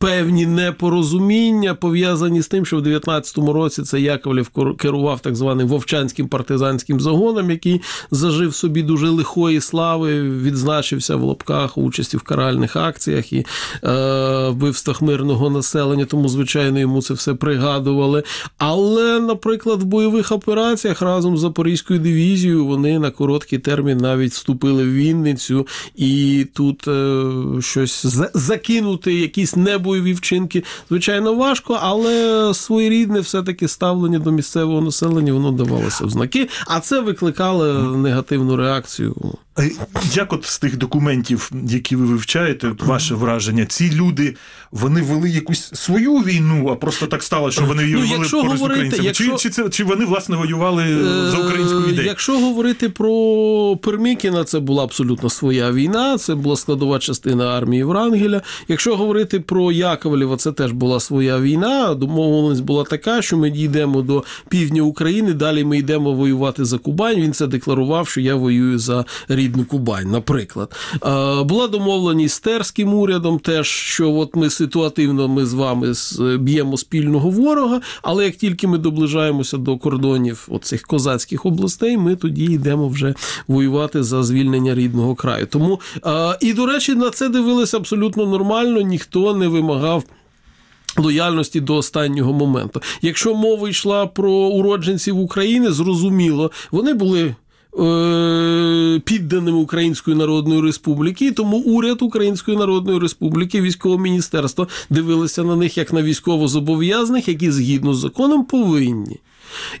Певні 0.00 0.46
непорозуміння 0.46 1.74
пов'язані 1.74 2.42
з 2.42 2.48
тим, 2.48 2.66
що 2.66 2.76
в 2.76 2.80
19-му 2.80 3.52
році 3.52 3.82
це 3.82 4.00
Яковлев 4.00 4.50
керував 4.78 5.20
так 5.20 5.36
званим 5.36 5.68
вовчанським 5.68 6.28
партизанським 6.28 7.00
загоном, 7.00 7.50
який 7.50 7.80
зажив 8.10 8.54
собі 8.54 8.82
дуже 8.82 9.08
лихої 9.08 9.60
слави, 9.60 10.22
відзначився 10.22 11.16
в 11.16 11.22
лапках 11.22 11.78
участі 11.78 12.16
в 12.16 12.22
каральних 12.22 12.76
акціях 12.76 13.32
і 13.32 13.46
е, 13.84 14.48
вбивствах 14.48 15.02
мирного 15.02 15.50
населення. 15.50 16.04
Тому, 16.04 16.28
звичайно, 16.28 16.78
йому 16.78 17.02
це 17.02 17.14
все 17.14 17.34
пригадували. 17.34 18.22
Але, 18.58 19.20
наприклад, 19.20 19.82
в 19.82 19.84
бойових 19.84 20.32
операціях 20.32 21.02
разом 21.02 21.36
з 21.36 21.40
Запорізькою 21.40 22.00
дивізією 22.00 22.66
вони 22.66 22.98
на 22.98 23.10
короткий 23.10 23.58
термін 23.58 23.98
навіть 23.98 24.32
вступили 24.32 24.84
в 24.84 24.92
Вінницю, 24.92 25.66
і 25.96 26.46
тут 26.54 26.88
е, 26.88 27.22
щось 27.60 28.06
закинути, 28.34 29.14
якісь 29.14 29.56
небо 29.56 29.89
бойові 29.90 30.12
вчинки, 30.12 30.64
звичайно, 30.88 31.34
важко, 31.34 31.78
але 31.82 32.54
своєрідне 32.54 33.20
все-таки 33.20 33.68
ставлення 33.68 34.18
до 34.18 34.30
місцевого 34.30 34.80
населення 34.80 35.32
воно 35.32 35.52
давалося 35.52 36.04
в 36.04 36.10
знаки, 36.10 36.48
а 36.66 36.80
це 36.80 37.00
викликало 37.00 37.96
негативну 37.96 38.56
реакцію. 38.56 39.16
Як 40.14 40.32
от 40.32 40.44
з 40.44 40.58
тих 40.58 40.76
документів, 40.76 41.50
які 41.66 41.96
ви 41.96 42.06
вивчаєте, 42.06 42.72
ваше 42.78 43.14
враження, 43.14 43.66
ці 43.66 43.90
люди 43.90 44.36
вони 44.72 45.02
вели 45.02 45.30
якусь 45.30 45.70
свою 45.74 46.14
війну, 46.14 46.68
а 46.72 46.74
просто 46.76 47.06
так 47.06 47.22
стало, 47.22 47.50
що 47.50 47.64
вони 47.64 47.82
її 47.82 47.94
ну, 47.94 48.00
вели 48.00 48.28
поруч 48.28 48.58
з 48.58 48.62
українцями? 48.62 49.04
Якщо... 49.04 49.24
Чи, 49.24 49.36
чи, 49.36 49.50
це, 49.50 49.68
чи 49.68 49.84
вони 49.84 50.04
власне 50.04 50.36
воювали 50.36 50.84
за 51.30 51.38
українську 51.38 51.80
ідею? 51.88 52.06
Якщо 52.06 52.38
говорити 52.38 52.88
про 52.88 53.76
Пермікіна, 53.82 54.44
це 54.44 54.60
була 54.60 54.84
абсолютно 54.84 55.30
своя 55.30 55.72
війна, 55.72 56.18
це 56.18 56.34
була 56.34 56.56
складова 56.56 56.98
частина 56.98 57.56
армії 57.56 57.84
Врангеля. 57.84 58.42
Якщо 58.68 58.96
говорити 58.96 59.40
про 59.40 59.72
Яковлєва, 59.80 60.36
це 60.36 60.52
теж 60.52 60.72
була 60.72 61.00
своя 61.00 61.38
війна. 61.38 61.94
Домовленість 61.94 62.64
була 62.64 62.84
така, 62.84 63.22
що 63.22 63.36
ми 63.36 63.50
дійдемо 63.50 64.02
до 64.02 64.24
півдня 64.48 64.82
України. 64.82 65.32
Далі 65.32 65.64
ми 65.64 65.78
йдемо 65.78 66.12
воювати 66.12 66.64
за 66.64 66.78
Кубань. 66.78 67.16
Він 67.16 67.32
це 67.32 67.46
декларував, 67.46 68.08
що 68.08 68.20
я 68.20 68.34
воюю 68.34 68.78
за 68.78 69.04
рідну 69.28 69.64
Кубань, 69.64 70.10
наприклад. 70.10 70.76
Була 71.44 71.68
домовленість 71.68 72.34
з 72.34 72.40
терським 72.40 72.94
урядом, 72.94 73.38
теж 73.38 73.66
що 73.66 74.12
от 74.12 74.36
ми 74.36 74.50
ситуативно 74.50 75.28
ми 75.28 75.46
з 75.46 75.54
вами 75.54 75.92
б'ємо 76.38 76.76
спільного 76.76 77.30
ворога, 77.30 77.80
але 78.02 78.24
як 78.24 78.36
тільки 78.36 78.66
ми 78.66 78.78
доближаємося 78.78 79.56
до 79.56 79.76
кордонів 79.76 80.48
оцих 80.50 80.82
козацьких 80.82 81.46
областей, 81.46 81.96
ми 81.96 82.16
тоді 82.16 82.44
йдемо 82.44 82.88
вже 82.88 83.14
воювати 83.48 84.02
за 84.02 84.22
звільнення 84.22 84.74
рідного 84.74 85.14
краю. 85.14 85.46
Тому 85.46 85.80
і 86.40 86.52
до 86.52 86.66
речі, 86.66 86.94
на 86.94 87.10
це 87.10 87.28
дивилися 87.28 87.76
абсолютно 87.76 88.26
нормально, 88.26 88.80
ніхто 88.80 89.34
не 89.34 89.48
вимагав. 89.48 89.69
Лояльності 90.96 91.60
до 91.60 91.76
останнього 91.76 92.32
моменту. 92.32 92.80
Якщо 93.02 93.34
мова 93.34 93.68
йшла 93.68 94.06
про 94.06 94.32
уродженців 94.32 95.18
України, 95.18 95.72
зрозуміло, 95.72 96.50
вони 96.70 96.94
були 96.94 97.34
Е, 97.78 99.00
підданими 99.04 99.58
Української 99.58 100.16
Народної 100.16 100.60
Республіки, 100.60 101.26
і 101.26 101.32
тому 101.32 101.58
уряд 101.58 102.02
Української 102.02 102.56
Народної 102.56 102.98
Республіки, 102.98 103.60
військове 103.60 104.02
міністерство 104.02 104.68
дивилися 104.90 105.42
на 105.42 105.56
них 105.56 105.78
як 105.78 105.92
на 105.92 106.02
військовозобов'язаних, 106.02 107.28
які 107.28 107.50
згідно 107.50 107.94
з 107.94 107.98
законом 107.98 108.44
повинні. 108.44 109.16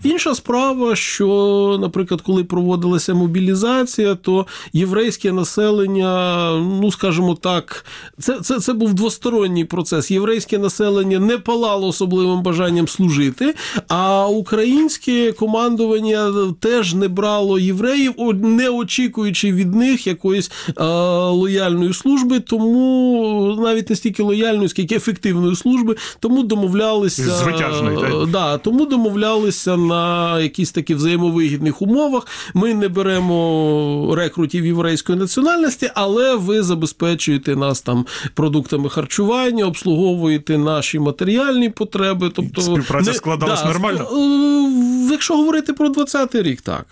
Інша 0.02 0.34
справа, 0.34 0.96
що, 0.96 1.78
наприклад, 1.80 2.20
коли 2.20 2.44
проводилася 2.44 3.14
мобілізація, 3.14 4.14
то 4.14 4.46
єврейське 4.72 5.32
населення, 5.32 6.50
ну 6.80 6.92
скажімо 6.92 7.34
так, 7.34 7.84
це 8.18 8.40
це, 8.40 8.60
це 8.60 8.72
був 8.72 8.94
двосторонній 8.94 9.64
процес. 9.64 10.10
Єврейське 10.10 10.58
населення 10.58 11.18
не 11.18 11.38
палало 11.38 11.88
особливим 11.88 12.42
бажанням 12.42 12.88
служити, 12.88 13.54
а 13.88 14.26
українське 14.26 15.32
командування 15.32 16.32
теж 16.60 16.94
не 16.94 17.08
брало 17.08 17.58
євреїв, 17.58 18.14
не 18.42 18.68
очікуючи 18.68 19.52
від 19.52 19.74
них 19.74 20.06
якоїсь 20.06 20.50
а, 20.76 20.84
лояльної 21.30 21.92
служби, 21.92 22.40
тому 22.40 23.58
навіть 23.60 23.90
не 23.90 23.96
стільки 23.96 24.22
лояльної, 24.22 24.68
скільки 24.68 24.94
ефективної 24.94 25.56
служби, 25.56 25.96
тому 26.20 26.42
домовлялися. 26.42 27.22
Звитяжної, 27.22 27.98
так? 27.98 28.26
Да, 28.26 28.58
тому 28.58 28.86
домовлялися 28.86 29.59
домовилися 29.64 29.76
на 29.76 30.40
якісь 30.40 30.72
такі 30.72 30.94
взаємовигідних 30.94 31.82
умовах. 31.82 32.26
Ми 32.54 32.74
не 32.74 32.88
беремо 32.88 34.14
рекрутів 34.16 34.66
єврейської 34.66 35.18
національності, 35.18 35.90
але 35.94 36.34
ви 36.36 36.62
забезпечуєте 36.62 37.56
нас 37.56 37.80
там 37.80 38.06
продуктами 38.34 38.88
харчування, 38.88 39.64
обслуговуєте 39.64 40.58
наші 40.58 40.98
матеріальні 40.98 41.70
потреби. 41.70 42.30
Тобто 42.34 42.62
співпраця 42.62 43.10
не, 43.10 43.16
складалась 43.16 43.62
да, 43.62 43.68
нормально. 43.68 44.08
Е, 44.12 45.10
якщо 45.10 45.36
говорити 45.36 45.72
про 45.72 45.88
20-й 45.88 46.42
рік, 46.42 46.60
так 46.60 46.86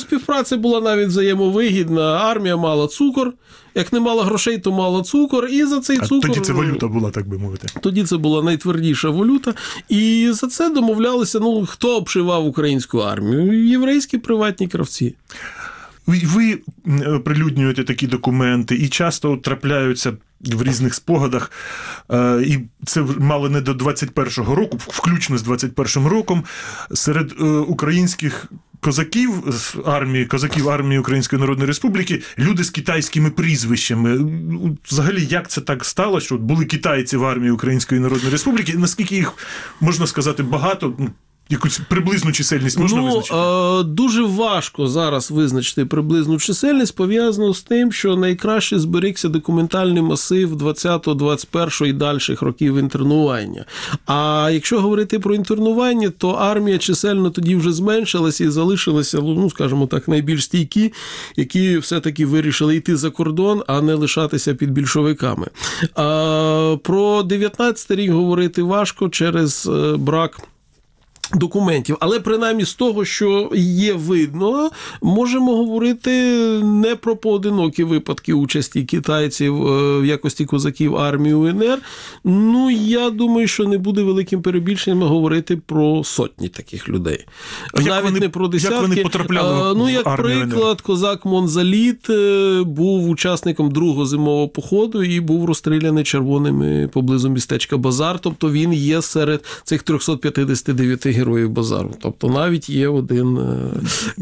співпраця 0.00 0.56
була 0.56 0.80
навіть 0.80 1.08
взаємовигідна. 1.08 2.02
Армія 2.02 2.56
мала 2.56 2.86
цукор. 2.86 3.32
Як 3.78 3.92
не 3.92 4.00
мала 4.00 4.24
грошей, 4.24 4.58
то 4.58 4.72
мала 4.72 5.02
цукор. 5.02 5.46
І 5.46 5.64
за 5.64 5.80
цей 5.80 5.98
а 6.02 6.06
цукор 6.06 6.30
тоді 6.30 6.40
це 6.40 6.52
валюта 6.52 6.88
була, 6.88 7.10
так 7.10 7.28
би 7.28 7.38
мовити. 7.38 7.68
Тоді 7.80 8.04
це 8.04 8.16
була 8.16 8.42
найтвердіша 8.42 9.10
валюта, 9.10 9.54
і 9.88 10.30
за 10.32 10.46
це 10.46 10.70
домовлялися. 10.70 11.40
Ну 11.40 11.66
хто 11.66 11.96
обшивав 11.96 12.46
українську 12.46 12.98
армію? 12.98 13.68
Єврейські 13.68 14.18
приватні 14.18 14.68
кравці. 14.68 15.14
Ви 16.06 16.58
прилюднюєте 17.24 17.84
такі 17.84 18.06
документи 18.06 18.74
і 18.74 18.88
часто 18.88 19.36
трапляються 19.36 20.12
в 20.40 20.62
різних 20.62 20.94
спогадах. 20.94 21.50
Е, 22.10 22.42
і 22.46 22.58
це 22.84 23.04
мало 23.18 23.48
не 23.48 23.60
до 23.60 23.72
21-го 23.72 24.54
року, 24.54 24.78
включно 24.80 25.38
з 25.38 25.48
21-м 25.48 26.06
роком, 26.06 26.44
серед 26.94 27.32
е, 27.40 27.44
українських 27.44 28.46
козаків 28.80 29.42
з 29.46 29.76
армії, 29.84 30.26
козаків 30.26 30.68
армії 30.68 30.98
Української 30.98 31.40
Народної 31.40 31.66
Республіки, 31.66 32.22
люди 32.38 32.64
з 32.64 32.70
китайськими 32.70 33.30
прізвищами. 33.30 34.18
Взагалі, 34.90 35.26
як 35.30 35.48
це 35.48 35.60
так 35.60 35.84
стало, 35.84 36.20
що 36.20 36.38
були 36.38 36.64
китайці 36.64 37.16
в 37.16 37.24
армії 37.24 37.50
Української 37.50 38.00
Народної 38.00 38.32
Республіки? 38.32 38.74
Наскільки 38.78 39.16
їх 39.16 39.34
можна 39.80 40.06
сказати 40.06 40.42
багато? 40.42 40.94
Якусь 41.50 41.80
приблизну 41.88 42.32
чисельність 42.32 42.78
можна 42.78 42.98
ну, 42.98 43.04
визначити? 43.04 43.34
Е, 43.34 43.82
дуже 43.82 44.22
важко 44.22 44.86
зараз 44.86 45.30
визначити 45.30 45.84
приблизну 45.84 46.38
чисельність, 46.38 46.96
пов'язано 46.96 47.54
з 47.54 47.62
тим, 47.62 47.92
що 47.92 48.16
найкраще 48.16 48.78
зберігся 48.78 49.28
документальний 49.28 50.02
масив 50.02 50.56
20, 50.56 51.02
21 51.06 51.88
і 51.88 51.92
дальших 51.92 52.42
років 52.42 52.76
інтернування. 52.78 53.64
А 54.06 54.50
якщо 54.52 54.80
говорити 54.80 55.18
про 55.18 55.34
інтернування, 55.34 56.10
то 56.18 56.30
армія 56.30 56.78
чисельно 56.78 57.30
тоді 57.30 57.56
вже 57.56 57.72
зменшилася 57.72 58.44
і 58.44 58.48
залишилася, 58.48 59.18
ну 59.18 59.50
скажімо 59.50 59.86
так, 59.86 60.08
найбільш 60.08 60.44
стійкі, 60.44 60.92
які 61.36 61.78
все-таки 61.78 62.26
вирішили 62.26 62.76
йти 62.76 62.96
за 62.96 63.10
кордон, 63.10 63.62
а 63.66 63.80
не 63.80 63.94
лишатися 63.94 64.54
під 64.54 64.70
більшовиками. 64.70 65.46
А, 65.94 66.76
Про 66.82 67.22
19 67.22 67.90
рік 67.90 68.10
говорити 68.10 68.62
важко 68.62 69.08
через 69.08 69.66
е, 69.66 69.96
брак. 69.96 70.40
Документів, 71.34 71.96
але 72.00 72.20
принаймні 72.20 72.64
з 72.64 72.74
того, 72.74 73.04
що 73.04 73.50
є 73.54 73.92
видно, 73.92 74.70
можемо 75.02 75.56
говорити 75.56 76.10
не 76.64 76.96
про 76.96 77.16
поодинокі 77.16 77.84
випадки 77.84 78.32
участі 78.32 78.82
китайців 78.82 79.66
е, 79.68 80.00
в 80.00 80.04
якості 80.04 80.44
козаків 80.44 80.96
армії 80.96 81.34
УНР. 81.34 81.78
Ну 82.24 82.70
я 82.70 83.10
думаю, 83.10 83.48
що 83.48 83.64
не 83.64 83.78
буде 83.78 84.02
великим 84.02 84.42
перебільшенням 84.42 85.02
говорити 85.02 85.56
про 85.66 86.04
сотні 86.04 86.48
таких 86.48 86.88
людей. 86.88 87.24
Як 87.76 87.86
Навіть 87.86 88.04
вони- 88.04 88.20
не 88.20 88.28
про 88.28 88.44
як 88.44 88.50
десятки. 88.52 88.80
вони 88.80 88.96
потрапляли 88.96 89.70
А, 89.70 89.74
ну 89.74 89.84
в 89.84 89.90
як 89.90 90.06
армію 90.06 90.36
УНР? 90.38 90.48
приклад, 90.48 90.80
козак 90.80 91.24
Монзаліт 91.24 92.10
е, 92.10 92.62
був 92.66 93.08
учасником 93.08 93.70
другого 93.70 94.06
зимового 94.06 94.48
походу 94.48 95.02
і 95.02 95.20
був 95.20 95.44
розстріляний 95.44 96.04
червоними 96.04 96.88
поблизу 96.92 97.28
містечка 97.30 97.76
Базар. 97.76 98.18
Тобто 98.18 98.50
він 98.50 98.72
є 98.72 99.02
серед 99.02 99.44
цих 99.64 99.82
359 99.82 101.17
героїв 101.18 101.50
Базару. 101.50 101.94
Тобто 102.02 102.28
навіть 102.28 102.70
є 102.70 102.88
один 102.88 103.38
е, 103.38 103.70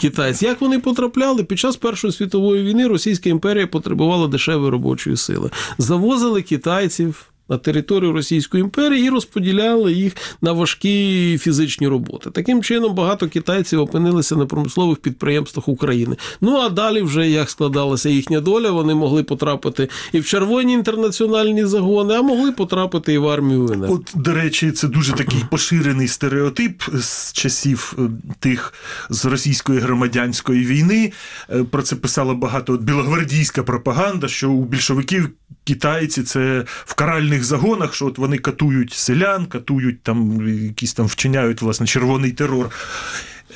китаєць. 0.00 0.42
Як 0.42 0.60
вони 0.60 0.78
потрапляли? 0.78 1.44
Під 1.44 1.58
час 1.58 1.76
Першої 1.76 2.12
світової 2.12 2.62
війни 2.62 2.86
Російська 2.86 3.28
імперія 3.28 3.66
потребувала 3.66 4.28
дешевої 4.28 4.70
робочої 4.70 5.16
сили. 5.16 5.50
Завозили 5.78 6.42
китайців. 6.42 7.32
На 7.48 7.58
територію 7.58 8.12
Російської 8.12 8.60
імперії 8.60 9.06
і 9.06 9.10
розподіляли 9.10 9.92
їх 9.92 10.12
на 10.42 10.52
важкі 10.52 11.38
фізичні 11.38 11.88
роботи. 11.88 12.30
Таким 12.30 12.62
чином, 12.62 12.94
багато 12.94 13.28
китайців 13.28 13.80
опинилися 13.80 14.36
на 14.36 14.46
промислових 14.46 14.98
підприємствах 14.98 15.68
України. 15.68 16.16
Ну 16.40 16.56
а 16.56 16.68
далі, 16.68 17.02
вже 17.02 17.30
як 17.30 17.50
складалася 17.50 18.08
їхня 18.08 18.40
доля, 18.40 18.70
вони 18.70 18.94
могли 18.94 19.22
потрапити 19.22 19.88
і 20.12 20.20
в 20.20 20.26
червоні 20.26 20.72
інтернаціональні 20.72 21.64
загони, 21.64 22.14
а 22.14 22.22
могли 22.22 22.52
потрапити 22.52 23.12
і 23.12 23.18
в 23.18 23.28
армію 23.28 23.64
УНР. 23.64 23.86
От, 23.90 24.12
до 24.14 24.34
речі, 24.34 24.72
це 24.72 24.88
дуже 24.88 25.12
такий 25.12 25.44
поширений 25.50 26.08
стереотип 26.08 26.82
з 26.94 27.32
часів 27.32 27.94
е, 27.98 28.02
тих 28.38 28.74
з 29.10 29.24
російської 29.24 29.78
громадянської 29.78 30.66
війни. 30.66 31.12
Е, 31.50 31.64
Про 31.64 31.82
це 31.82 31.96
писала 31.96 32.34
багато 32.34 32.72
от, 32.72 32.80
білогвардійська 32.80 33.62
пропаганда, 33.62 34.28
що 34.28 34.50
у 34.50 34.64
більшовиків 34.64 35.30
китайці 35.64 36.22
це 36.22 36.64
в 36.84 36.94
каральних 37.36 37.44
загонах, 37.44 37.94
що 37.94 38.06
от 38.06 38.18
вони 38.18 38.38
катують 38.38 38.92
селян, 38.92 39.46
катують 39.46 40.02
там 40.02 40.48
якісь 40.66 40.94
там 40.94 41.06
вчиняють 41.06 41.62
власне 41.62 41.86
червоний 41.86 42.32
терор. 42.32 42.70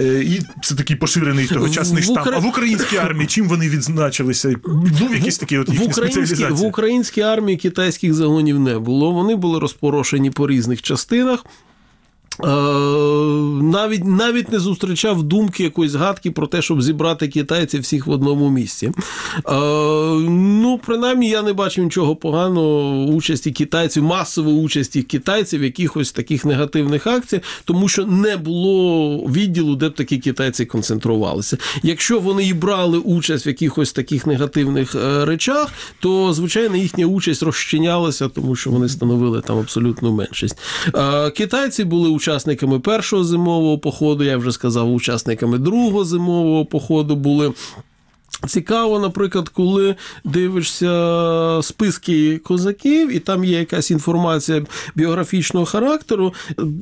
Е, 0.01 0.05
І 0.25 0.41
це 0.63 0.75
такий 0.75 0.97
поширений 0.97 1.47
тогочасний 1.47 2.03
В 2.03 2.05
штамп. 2.05 2.19
Укра- 2.29 2.35
А 2.37 2.39
в 2.39 2.47
українській 2.47 2.97
армії 2.97 3.27
чим 3.27 3.49
вони 3.49 3.69
відзначилися? 3.69 4.55
Був 5.01 5.15
якийсь 5.15 5.39
такий 5.39 5.59
от 5.59 5.69
в 5.69 5.73
їхні 5.73 5.87
українській, 5.87 6.45
в 6.45 6.63
українській 6.65 7.21
армії 7.23 7.57
китайських 7.59 8.15
загонів 8.15 8.61
не 8.61 8.79
було. 8.79 9.13
Вони 9.13 9.37
були 9.37 9.59
розпорошені 9.59 10.31
по 10.31 10.47
різних 10.49 10.83
частинах. 10.83 11.45
Е, 12.45 12.47
навіть 13.63 14.05
навіть 14.05 14.53
не 14.53 14.59
зустрічав 14.59 15.23
думки 15.23 15.63
якоїсь 15.63 15.93
згадки 15.93 16.31
про 16.31 16.47
те, 16.47 16.63
щоб 16.63 16.83
зібрати 16.83 17.29
китайців 17.29 17.81
всіх 17.81 18.07
в 18.07 18.11
одному 18.11 18.51
місці. 18.51 18.87
Е, 18.87 18.93
ну, 20.31 20.81
принаймні, 20.87 21.29
я 21.29 21.43
не 21.43 21.53
бачив 21.53 21.85
нічого 21.85 22.17
поганого 22.17 23.05
участі 23.05 23.51
китайців, 23.51 24.03
масової 24.03 24.57
участі 24.57 25.03
китайців 25.03 25.61
в 25.61 25.65
якихось 25.65 26.13
таких 26.13 26.45
негативних 26.45 27.07
акціях, 27.07 27.43
тому 27.65 27.89
що 27.89 28.07
не 28.07 28.37
було 28.37 29.17
відділу, 29.19 29.77
де 29.77 29.89
б 29.89 29.95
такі 29.95 30.19
китайці 30.19 30.67
концентрувалися. 30.67 31.59
Якщо 31.83 32.21
вони 32.21 32.45
і 32.45 32.55
брали 32.55 32.99
участь 32.99 33.47
в 33.47 33.49
якихось 33.49 33.93
таких 33.93 34.27
негативних 34.27 34.95
е, 34.95 35.25
речах, 35.25 35.69
то 36.01 36.33
звичайно 36.33 36.77
їхня 36.77 37.07
участь 37.07 37.43
розчинялася, 37.43 38.29
тому 38.29 38.57
що 38.57 38.71
вони 38.71 38.89
становили 38.89 39.41
там 39.41 39.59
абсолютну 39.59 40.13
меншість. 40.13 40.59
Китайці 41.35 41.85
були 41.85 42.09
учасниками 42.09 42.30
першого 42.83 43.25
зимового 43.25 43.79
походу, 43.79 44.25
я 44.25 44.37
вже 44.37 44.53
сказав, 44.53 44.95
учасниками 44.95 45.59
другого 45.59 46.05
зимового 46.05 46.65
походу 46.65 47.17
були. 47.17 47.53
Цікаво, 48.47 48.99
наприклад, 48.99 49.49
коли 49.49 49.97
дивишся 50.25 51.61
списки 51.63 52.39
козаків, 52.39 53.17
і 53.17 53.19
там 53.19 53.45
є 53.45 53.59
якась 53.59 53.91
інформація 53.91 54.63
біографічного 54.95 55.67
характеру. 55.67 56.35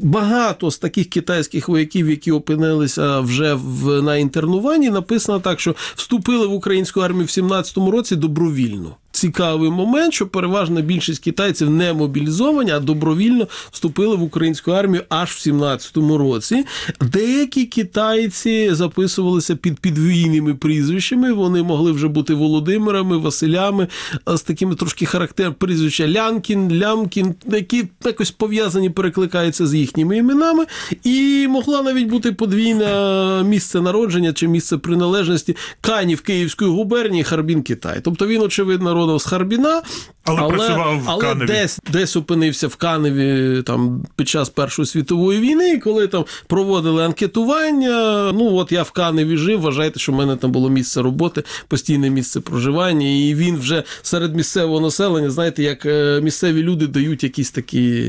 Багато 0.02 0.71
з 0.71 0.78
таких 0.78 1.09
китайських 1.09 1.69
вояків, 1.69 2.11
які 2.11 2.33
опинилися 2.33 3.21
вже 3.21 3.55
в 3.55 4.02
на 4.02 4.17
інтернуванні, 4.17 4.90
написано 4.90 5.40
так, 5.40 5.61
що 5.61 5.75
вступили 5.95 6.47
в 6.47 6.52
українську 6.52 7.00
армію 7.00 7.25
в 7.25 7.28
17-му 7.28 7.90
році 7.90 8.17
добровільно. 8.17 8.97
Цікавий 9.11 9.71
момент, 9.71 10.15
що 10.15 10.27
переважна 10.27 10.81
більшість 10.81 11.25
китайців 11.25 11.71
не 11.71 11.93
мобілізовані, 11.93 12.71
а 12.71 12.81
добровільно 12.81 13.49
вступили 13.71 14.17
в 14.17 14.23
українську 14.23 14.71
армію 14.71 15.03
аж 15.09 15.31
в 15.31 15.49
17-му 15.49 16.19
році. 16.19 16.65
Деякі 17.00 17.65
китайці 17.65 18.75
записувалися 18.75 19.57
під 19.57 19.81
підвійними 19.81 20.55
прізвищами. 20.55 21.33
Вони 21.33 21.62
могли 21.62 21.93
вже 21.93 22.09
бути 22.09 22.35
Володимирами, 22.35 23.17
Василями 23.17 23.88
з 24.27 24.43
такими 24.43 24.75
трошки 24.75 25.07
характерними 25.07 25.57
прізвища 25.59 26.09
Лянкін, 26.09 26.79
Лямкін, 26.79 27.35
які 27.47 27.85
якось 28.05 28.31
пов'язані, 28.31 28.91
перекликаються 28.91 29.67
з 29.67 29.75
їхніми 29.75 30.17
іменами. 30.17 30.67
І 31.05 31.47
могла 31.49 31.83
навіть 31.83 32.09
бути 32.09 32.33
подвійне 32.33 33.43
місце 33.45 33.81
народження 33.81 34.33
чи 34.33 34.49
місце 34.49 34.79
приналежності 34.79 35.57
Канів 35.81 36.21
Київської 36.21 36.71
губернії, 36.71 37.25
Харбін 37.25 37.62
Китай. 37.62 38.01
Тобто 38.05 38.27
він, 38.27 38.42
очевидно, 38.42 38.94
родом 39.09 39.18
з 39.18 39.25
Харбіна. 39.25 39.83
Але 40.25 40.49
працював 40.49 41.01
в 41.01 41.05
але 41.07 41.23
Каневі. 41.23 41.47
десь, 41.47 41.81
десь 41.92 42.16
опинився 42.16 42.68
в 42.68 42.77
Каневі 42.77 43.62
там 43.62 44.03
під 44.16 44.29
час 44.29 44.49
Першої 44.49 44.87
світової 44.87 45.40
війни, 45.40 45.79
коли 45.79 46.07
там 46.07 46.25
проводили 46.47 47.05
анкетування. 47.05 48.33
Ну 48.33 48.55
от 48.55 48.73
я 48.73 48.83
в 48.83 48.90
Каневі 48.90 49.37
жив, 49.37 49.61
вважайте, 49.61 49.99
що 49.99 50.12
в 50.12 50.14
мене 50.14 50.37
там 50.37 50.53
було 50.53 50.71
місце 50.71 51.03
роботи, 51.03 51.42
постійне 51.68 52.11
місце 52.11 52.40
проживання, 52.40 53.07
і 53.07 53.35
він 53.35 53.57
вже 53.57 53.83
серед 54.03 54.37
місцевого 54.37 54.81
населення, 54.81 55.31
знаєте, 55.31 55.62
як 55.62 55.87
е, 55.87 56.21
місцеві 56.21 56.62
люди 56.62 56.87
дають 56.87 57.23
якісь 57.23 57.51
такі 57.51 58.05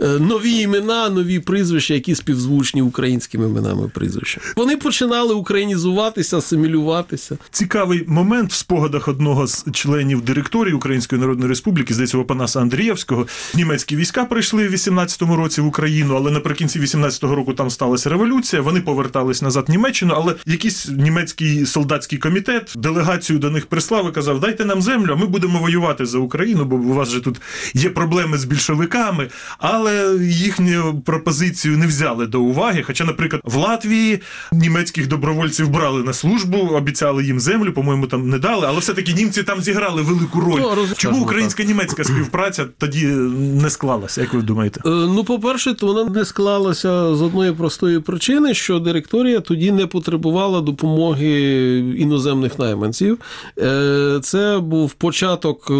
е, 0.00 0.06
нові 0.06 0.52
імена, 0.52 1.08
нові 1.08 1.38
прізвища, 1.38 1.94
які 1.94 2.14
співзвучні 2.14 2.82
українськими 2.82 3.46
іменами 3.46 3.86
і 3.86 3.88
прізвищами. 3.88 4.46
Вони 4.56 4.76
починали 4.76 5.34
українізуватися, 5.34 6.38
асимілюватися. 6.38 7.38
Цікавий 7.50 8.04
момент 8.06 8.52
в 8.52 8.54
спогадах 8.54 9.08
одного 9.08 9.46
з 9.46 9.64
членів 9.72 10.22
директорії 10.28 10.74
Української 10.74 11.20
Народної 11.20 11.48
Республіки, 11.48 11.94
здається, 11.94 12.18
Опанаса 12.18 12.60
Андрієвського. 12.60 13.26
Німецькі 13.54 13.96
війська 13.96 14.24
прийшли 14.24 14.68
в 14.68 14.72
18-му 14.72 15.36
році 15.36 15.60
в 15.60 15.66
Україну, 15.66 16.14
але 16.16 16.30
наприкінці 16.30 16.80
18-го 16.80 17.34
року 17.34 17.52
там 17.52 17.70
сталася 17.70 18.10
революція. 18.10 18.62
Вони 18.62 18.80
повертались 18.80 19.42
назад 19.42 19.64
в 19.68 19.70
Німеччину, 19.70 20.14
але 20.16 20.34
якийсь 20.46 20.88
німецький 20.88 21.66
солдатський 21.66 22.18
комітет 22.18 22.72
делегацію 22.76 23.38
до 23.38 23.50
них 23.50 23.66
прислав 23.66 24.08
і 24.08 24.12
казав: 24.12 24.40
Дайте 24.40 24.64
нам 24.64 24.82
землю, 24.82 25.16
ми 25.20 25.26
будемо 25.26 25.58
воювати 25.58 26.06
за 26.06 26.18
Україну, 26.18 26.64
бо 26.64 26.76
у 26.76 26.94
вас 26.94 27.10
же 27.10 27.20
тут 27.20 27.40
є 27.74 27.90
проблеми 27.90 28.38
з 28.38 28.44
більшовиками. 28.44 29.28
Але 29.58 30.18
їхню 30.22 31.02
пропозицію 31.06 31.78
не 31.78 31.86
взяли 31.86 32.26
до 32.26 32.40
уваги. 32.40 32.82
Хоча, 32.86 33.04
наприклад, 33.04 33.42
в 33.44 33.56
Латвії 33.56 34.22
німецьких 34.52 35.08
добровольців 35.08 35.68
брали 35.68 36.02
на 36.02 36.12
службу, 36.12 36.56
обіцяли 36.56 37.24
їм 37.24 37.40
землю, 37.40 37.72
по-моєму, 37.72 38.06
там 38.06 38.28
не 38.28 38.38
дали, 38.38 38.66
але 38.66 38.78
все-таки 38.78 39.12
німці 39.12 39.42
там 39.42 39.60
зіграли 39.60 40.02
велику 40.02 40.17
роль. 40.34 40.60
Ну, 40.60 40.68
роз- 40.70 40.96
Чому 40.96 41.22
українсько-німецька 41.22 42.04
співпраця 42.04 42.66
тоді 42.78 43.06
не 43.62 43.70
склалася, 43.70 44.20
як 44.20 44.34
ви 44.34 44.42
думаєте? 44.42 44.80
Е, 44.86 44.88
Ну, 44.90 45.24
по-перше, 45.24 45.74
то 45.74 45.86
вона 45.86 46.04
не 46.04 46.24
склалася 46.24 47.14
з 47.14 47.22
одної 47.22 47.52
простої 47.52 48.00
причини, 48.00 48.54
що 48.54 48.78
директорія 48.78 49.40
тоді 49.40 49.72
не 49.72 49.86
потребувала 49.86 50.60
допомоги 50.60 51.28
іноземних 51.98 52.58
найманців. 52.58 53.18
Е, 53.58 54.18
Це 54.22 54.58
був 54.58 54.92
початок 54.92 55.66
е, 55.70 55.74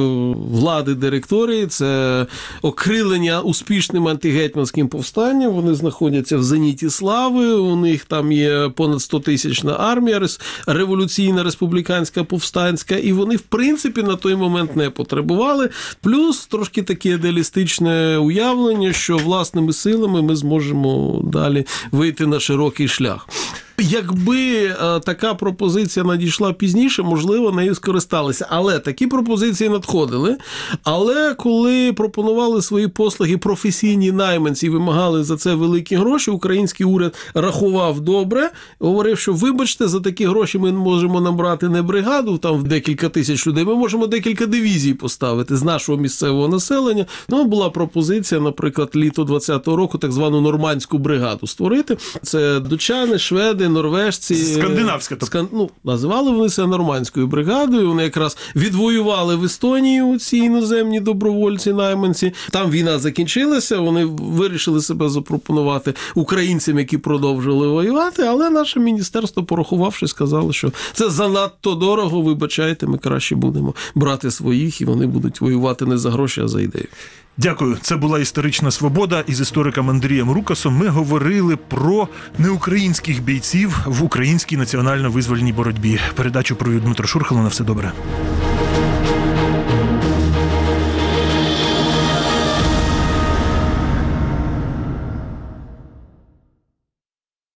влади 0.52 0.94
директорії, 0.94 1.66
це 1.66 2.26
окрилення 2.62 3.40
успішним 3.40 4.08
антигетьманським 4.08 4.88
повстанням. 4.88 5.52
Вони 5.52 5.74
знаходяться 5.74 6.36
в 6.38 6.42
зеніті 6.42 6.90
слави. 6.90 7.52
У 7.54 7.76
них 7.76 8.04
там 8.04 8.32
є 8.32 8.70
понад 8.76 9.00
100 9.02 9.20
тисячна 9.20 9.72
армія, 9.78 10.20
революційна 10.66 11.42
республіканська 11.42 12.24
повстанська, 12.24 12.94
і 12.94 13.12
вони, 13.12 13.36
в 13.36 13.40
принципі, 13.40 14.02
на 14.02 14.16
той 14.16 14.27
момент 14.36 14.76
не 14.76 14.90
потребували. 14.90 15.70
Плюс 16.00 16.46
трошки 16.46 16.82
таке 16.82 17.08
ідеалістичне 17.08 18.18
уявлення, 18.18 18.92
що 18.92 19.16
власними 19.16 19.72
силами 19.72 20.22
ми 20.22 20.36
зможемо 20.36 21.20
далі 21.24 21.66
вийти 21.92 22.26
на 22.26 22.40
широкий 22.40 22.88
шлях. 22.88 23.28
Якби 23.80 24.64
е, 24.64 25.00
така 25.00 25.34
пропозиція 25.34 26.04
надійшла 26.04 26.52
пізніше, 26.52 27.02
можливо, 27.02 27.52
нею 27.52 27.74
скористалися. 27.74 28.46
Але 28.50 28.78
такі 28.78 29.06
пропозиції 29.06 29.70
надходили. 29.70 30.36
Але 30.82 31.34
коли 31.34 31.92
пропонували 31.92 32.62
свої 32.62 32.88
послуги 32.88 33.38
професійні 33.38 34.12
найманці 34.12 34.66
і 34.66 34.70
вимагали 34.70 35.24
за 35.24 35.36
це 35.36 35.54
великі 35.54 35.96
гроші, 35.96 36.30
український 36.30 36.86
уряд 36.86 37.14
рахував 37.34 38.00
добре, 38.00 38.50
говорив, 38.78 39.18
що 39.18 39.32
вибачте, 39.32 39.88
за 39.88 40.00
такі 40.00 40.26
гроші 40.26 40.58
ми 40.58 40.72
можемо 40.72 41.20
набрати 41.20 41.68
не 41.68 41.82
бригаду 41.82 42.38
там 42.38 42.56
в 42.56 42.62
декілька 42.64 43.08
тисяч 43.08 43.46
людей. 43.46 43.64
Ми 43.64 43.74
можемо 43.74 44.06
декілька 44.06 44.46
дивізій 44.46 44.94
поставити 44.94 45.56
з 45.56 45.62
нашого 45.62 45.98
місцевого 45.98 46.48
населення. 46.48 47.06
Ну 47.28 47.44
була 47.44 47.70
пропозиція, 47.70 48.40
наприклад, 48.40 48.90
літо 48.96 49.24
20-го 49.24 49.76
року, 49.76 49.98
так 49.98 50.12
звану 50.12 50.40
нормандську 50.40 50.98
бригаду 50.98 51.46
створити. 51.46 51.96
Це 52.22 52.60
дучани, 52.60 53.18
шведи, 53.18 53.67
норвежці, 53.68 54.34
Скандинавська, 54.34 55.14
тобто. 55.14 55.26
Скан... 55.26 55.48
ну, 55.52 55.70
називали 55.84 56.30
вони 56.30 56.48
це 56.48 56.66
нормандською 56.66 57.26
бригадою. 57.26 57.88
Вони 57.88 58.02
якраз 58.02 58.36
відвоювали 58.56 59.36
в 59.36 59.44
Естонію 59.44 60.18
ці 60.18 60.36
іноземні 60.36 61.00
добровольці, 61.00 61.72
найманці. 61.72 62.32
Там 62.50 62.70
війна 62.70 62.98
закінчилася. 62.98 63.78
Вони 63.78 64.04
вирішили 64.04 64.82
себе 64.82 65.08
запропонувати 65.08 65.94
українцям, 66.14 66.78
які 66.78 66.98
продовжили 66.98 67.68
воювати. 67.68 68.22
Але 68.22 68.50
наше 68.50 68.80
міністерство, 68.80 69.44
порахувавши, 69.44 70.08
сказало, 70.08 70.52
що 70.52 70.72
це 70.92 71.10
занадто 71.10 71.74
дорого. 71.74 72.22
Вибачайте, 72.22 72.86
ми 72.86 72.98
краще 72.98 73.36
будемо 73.36 73.74
брати 73.94 74.30
своїх, 74.30 74.80
і 74.80 74.84
вони 74.84 75.06
будуть 75.06 75.40
воювати 75.40 75.86
не 75.86 75.98
за 75.98 76.10
гроші, 76.10 76.40
а 76.40 76.48
за 76.48 76.60
ідею. 76.60 76.86
Дякую. 77.40 77.76
Це 77.82 77.96
була 77.96 78.18
історична 78.18 78.70
свобода. 78.70 79.24
Із 79.26 79.40
істориком 79.40 79.90
Андрієм 79.90 80.30
Рукасом 80.30 80.76
ми 80.76 80.88
говорили 80.88 81.56
про 81.56 82.08
неукраїнських 82.38 83.22
бійців 83.22 83.78
в 83.86 84.02
українській 84.02 84.56
національно-визвольній 84.56 85.54
боротьбі. 85.54 86.00
Передачу 86.14 86.56
провів 86.56 86.80
Дмитро 86.80 87.06
Шурхало. 87.06 87.42
На 87.42 87.48
все 87.48 87.64
добре. 87.64 87.92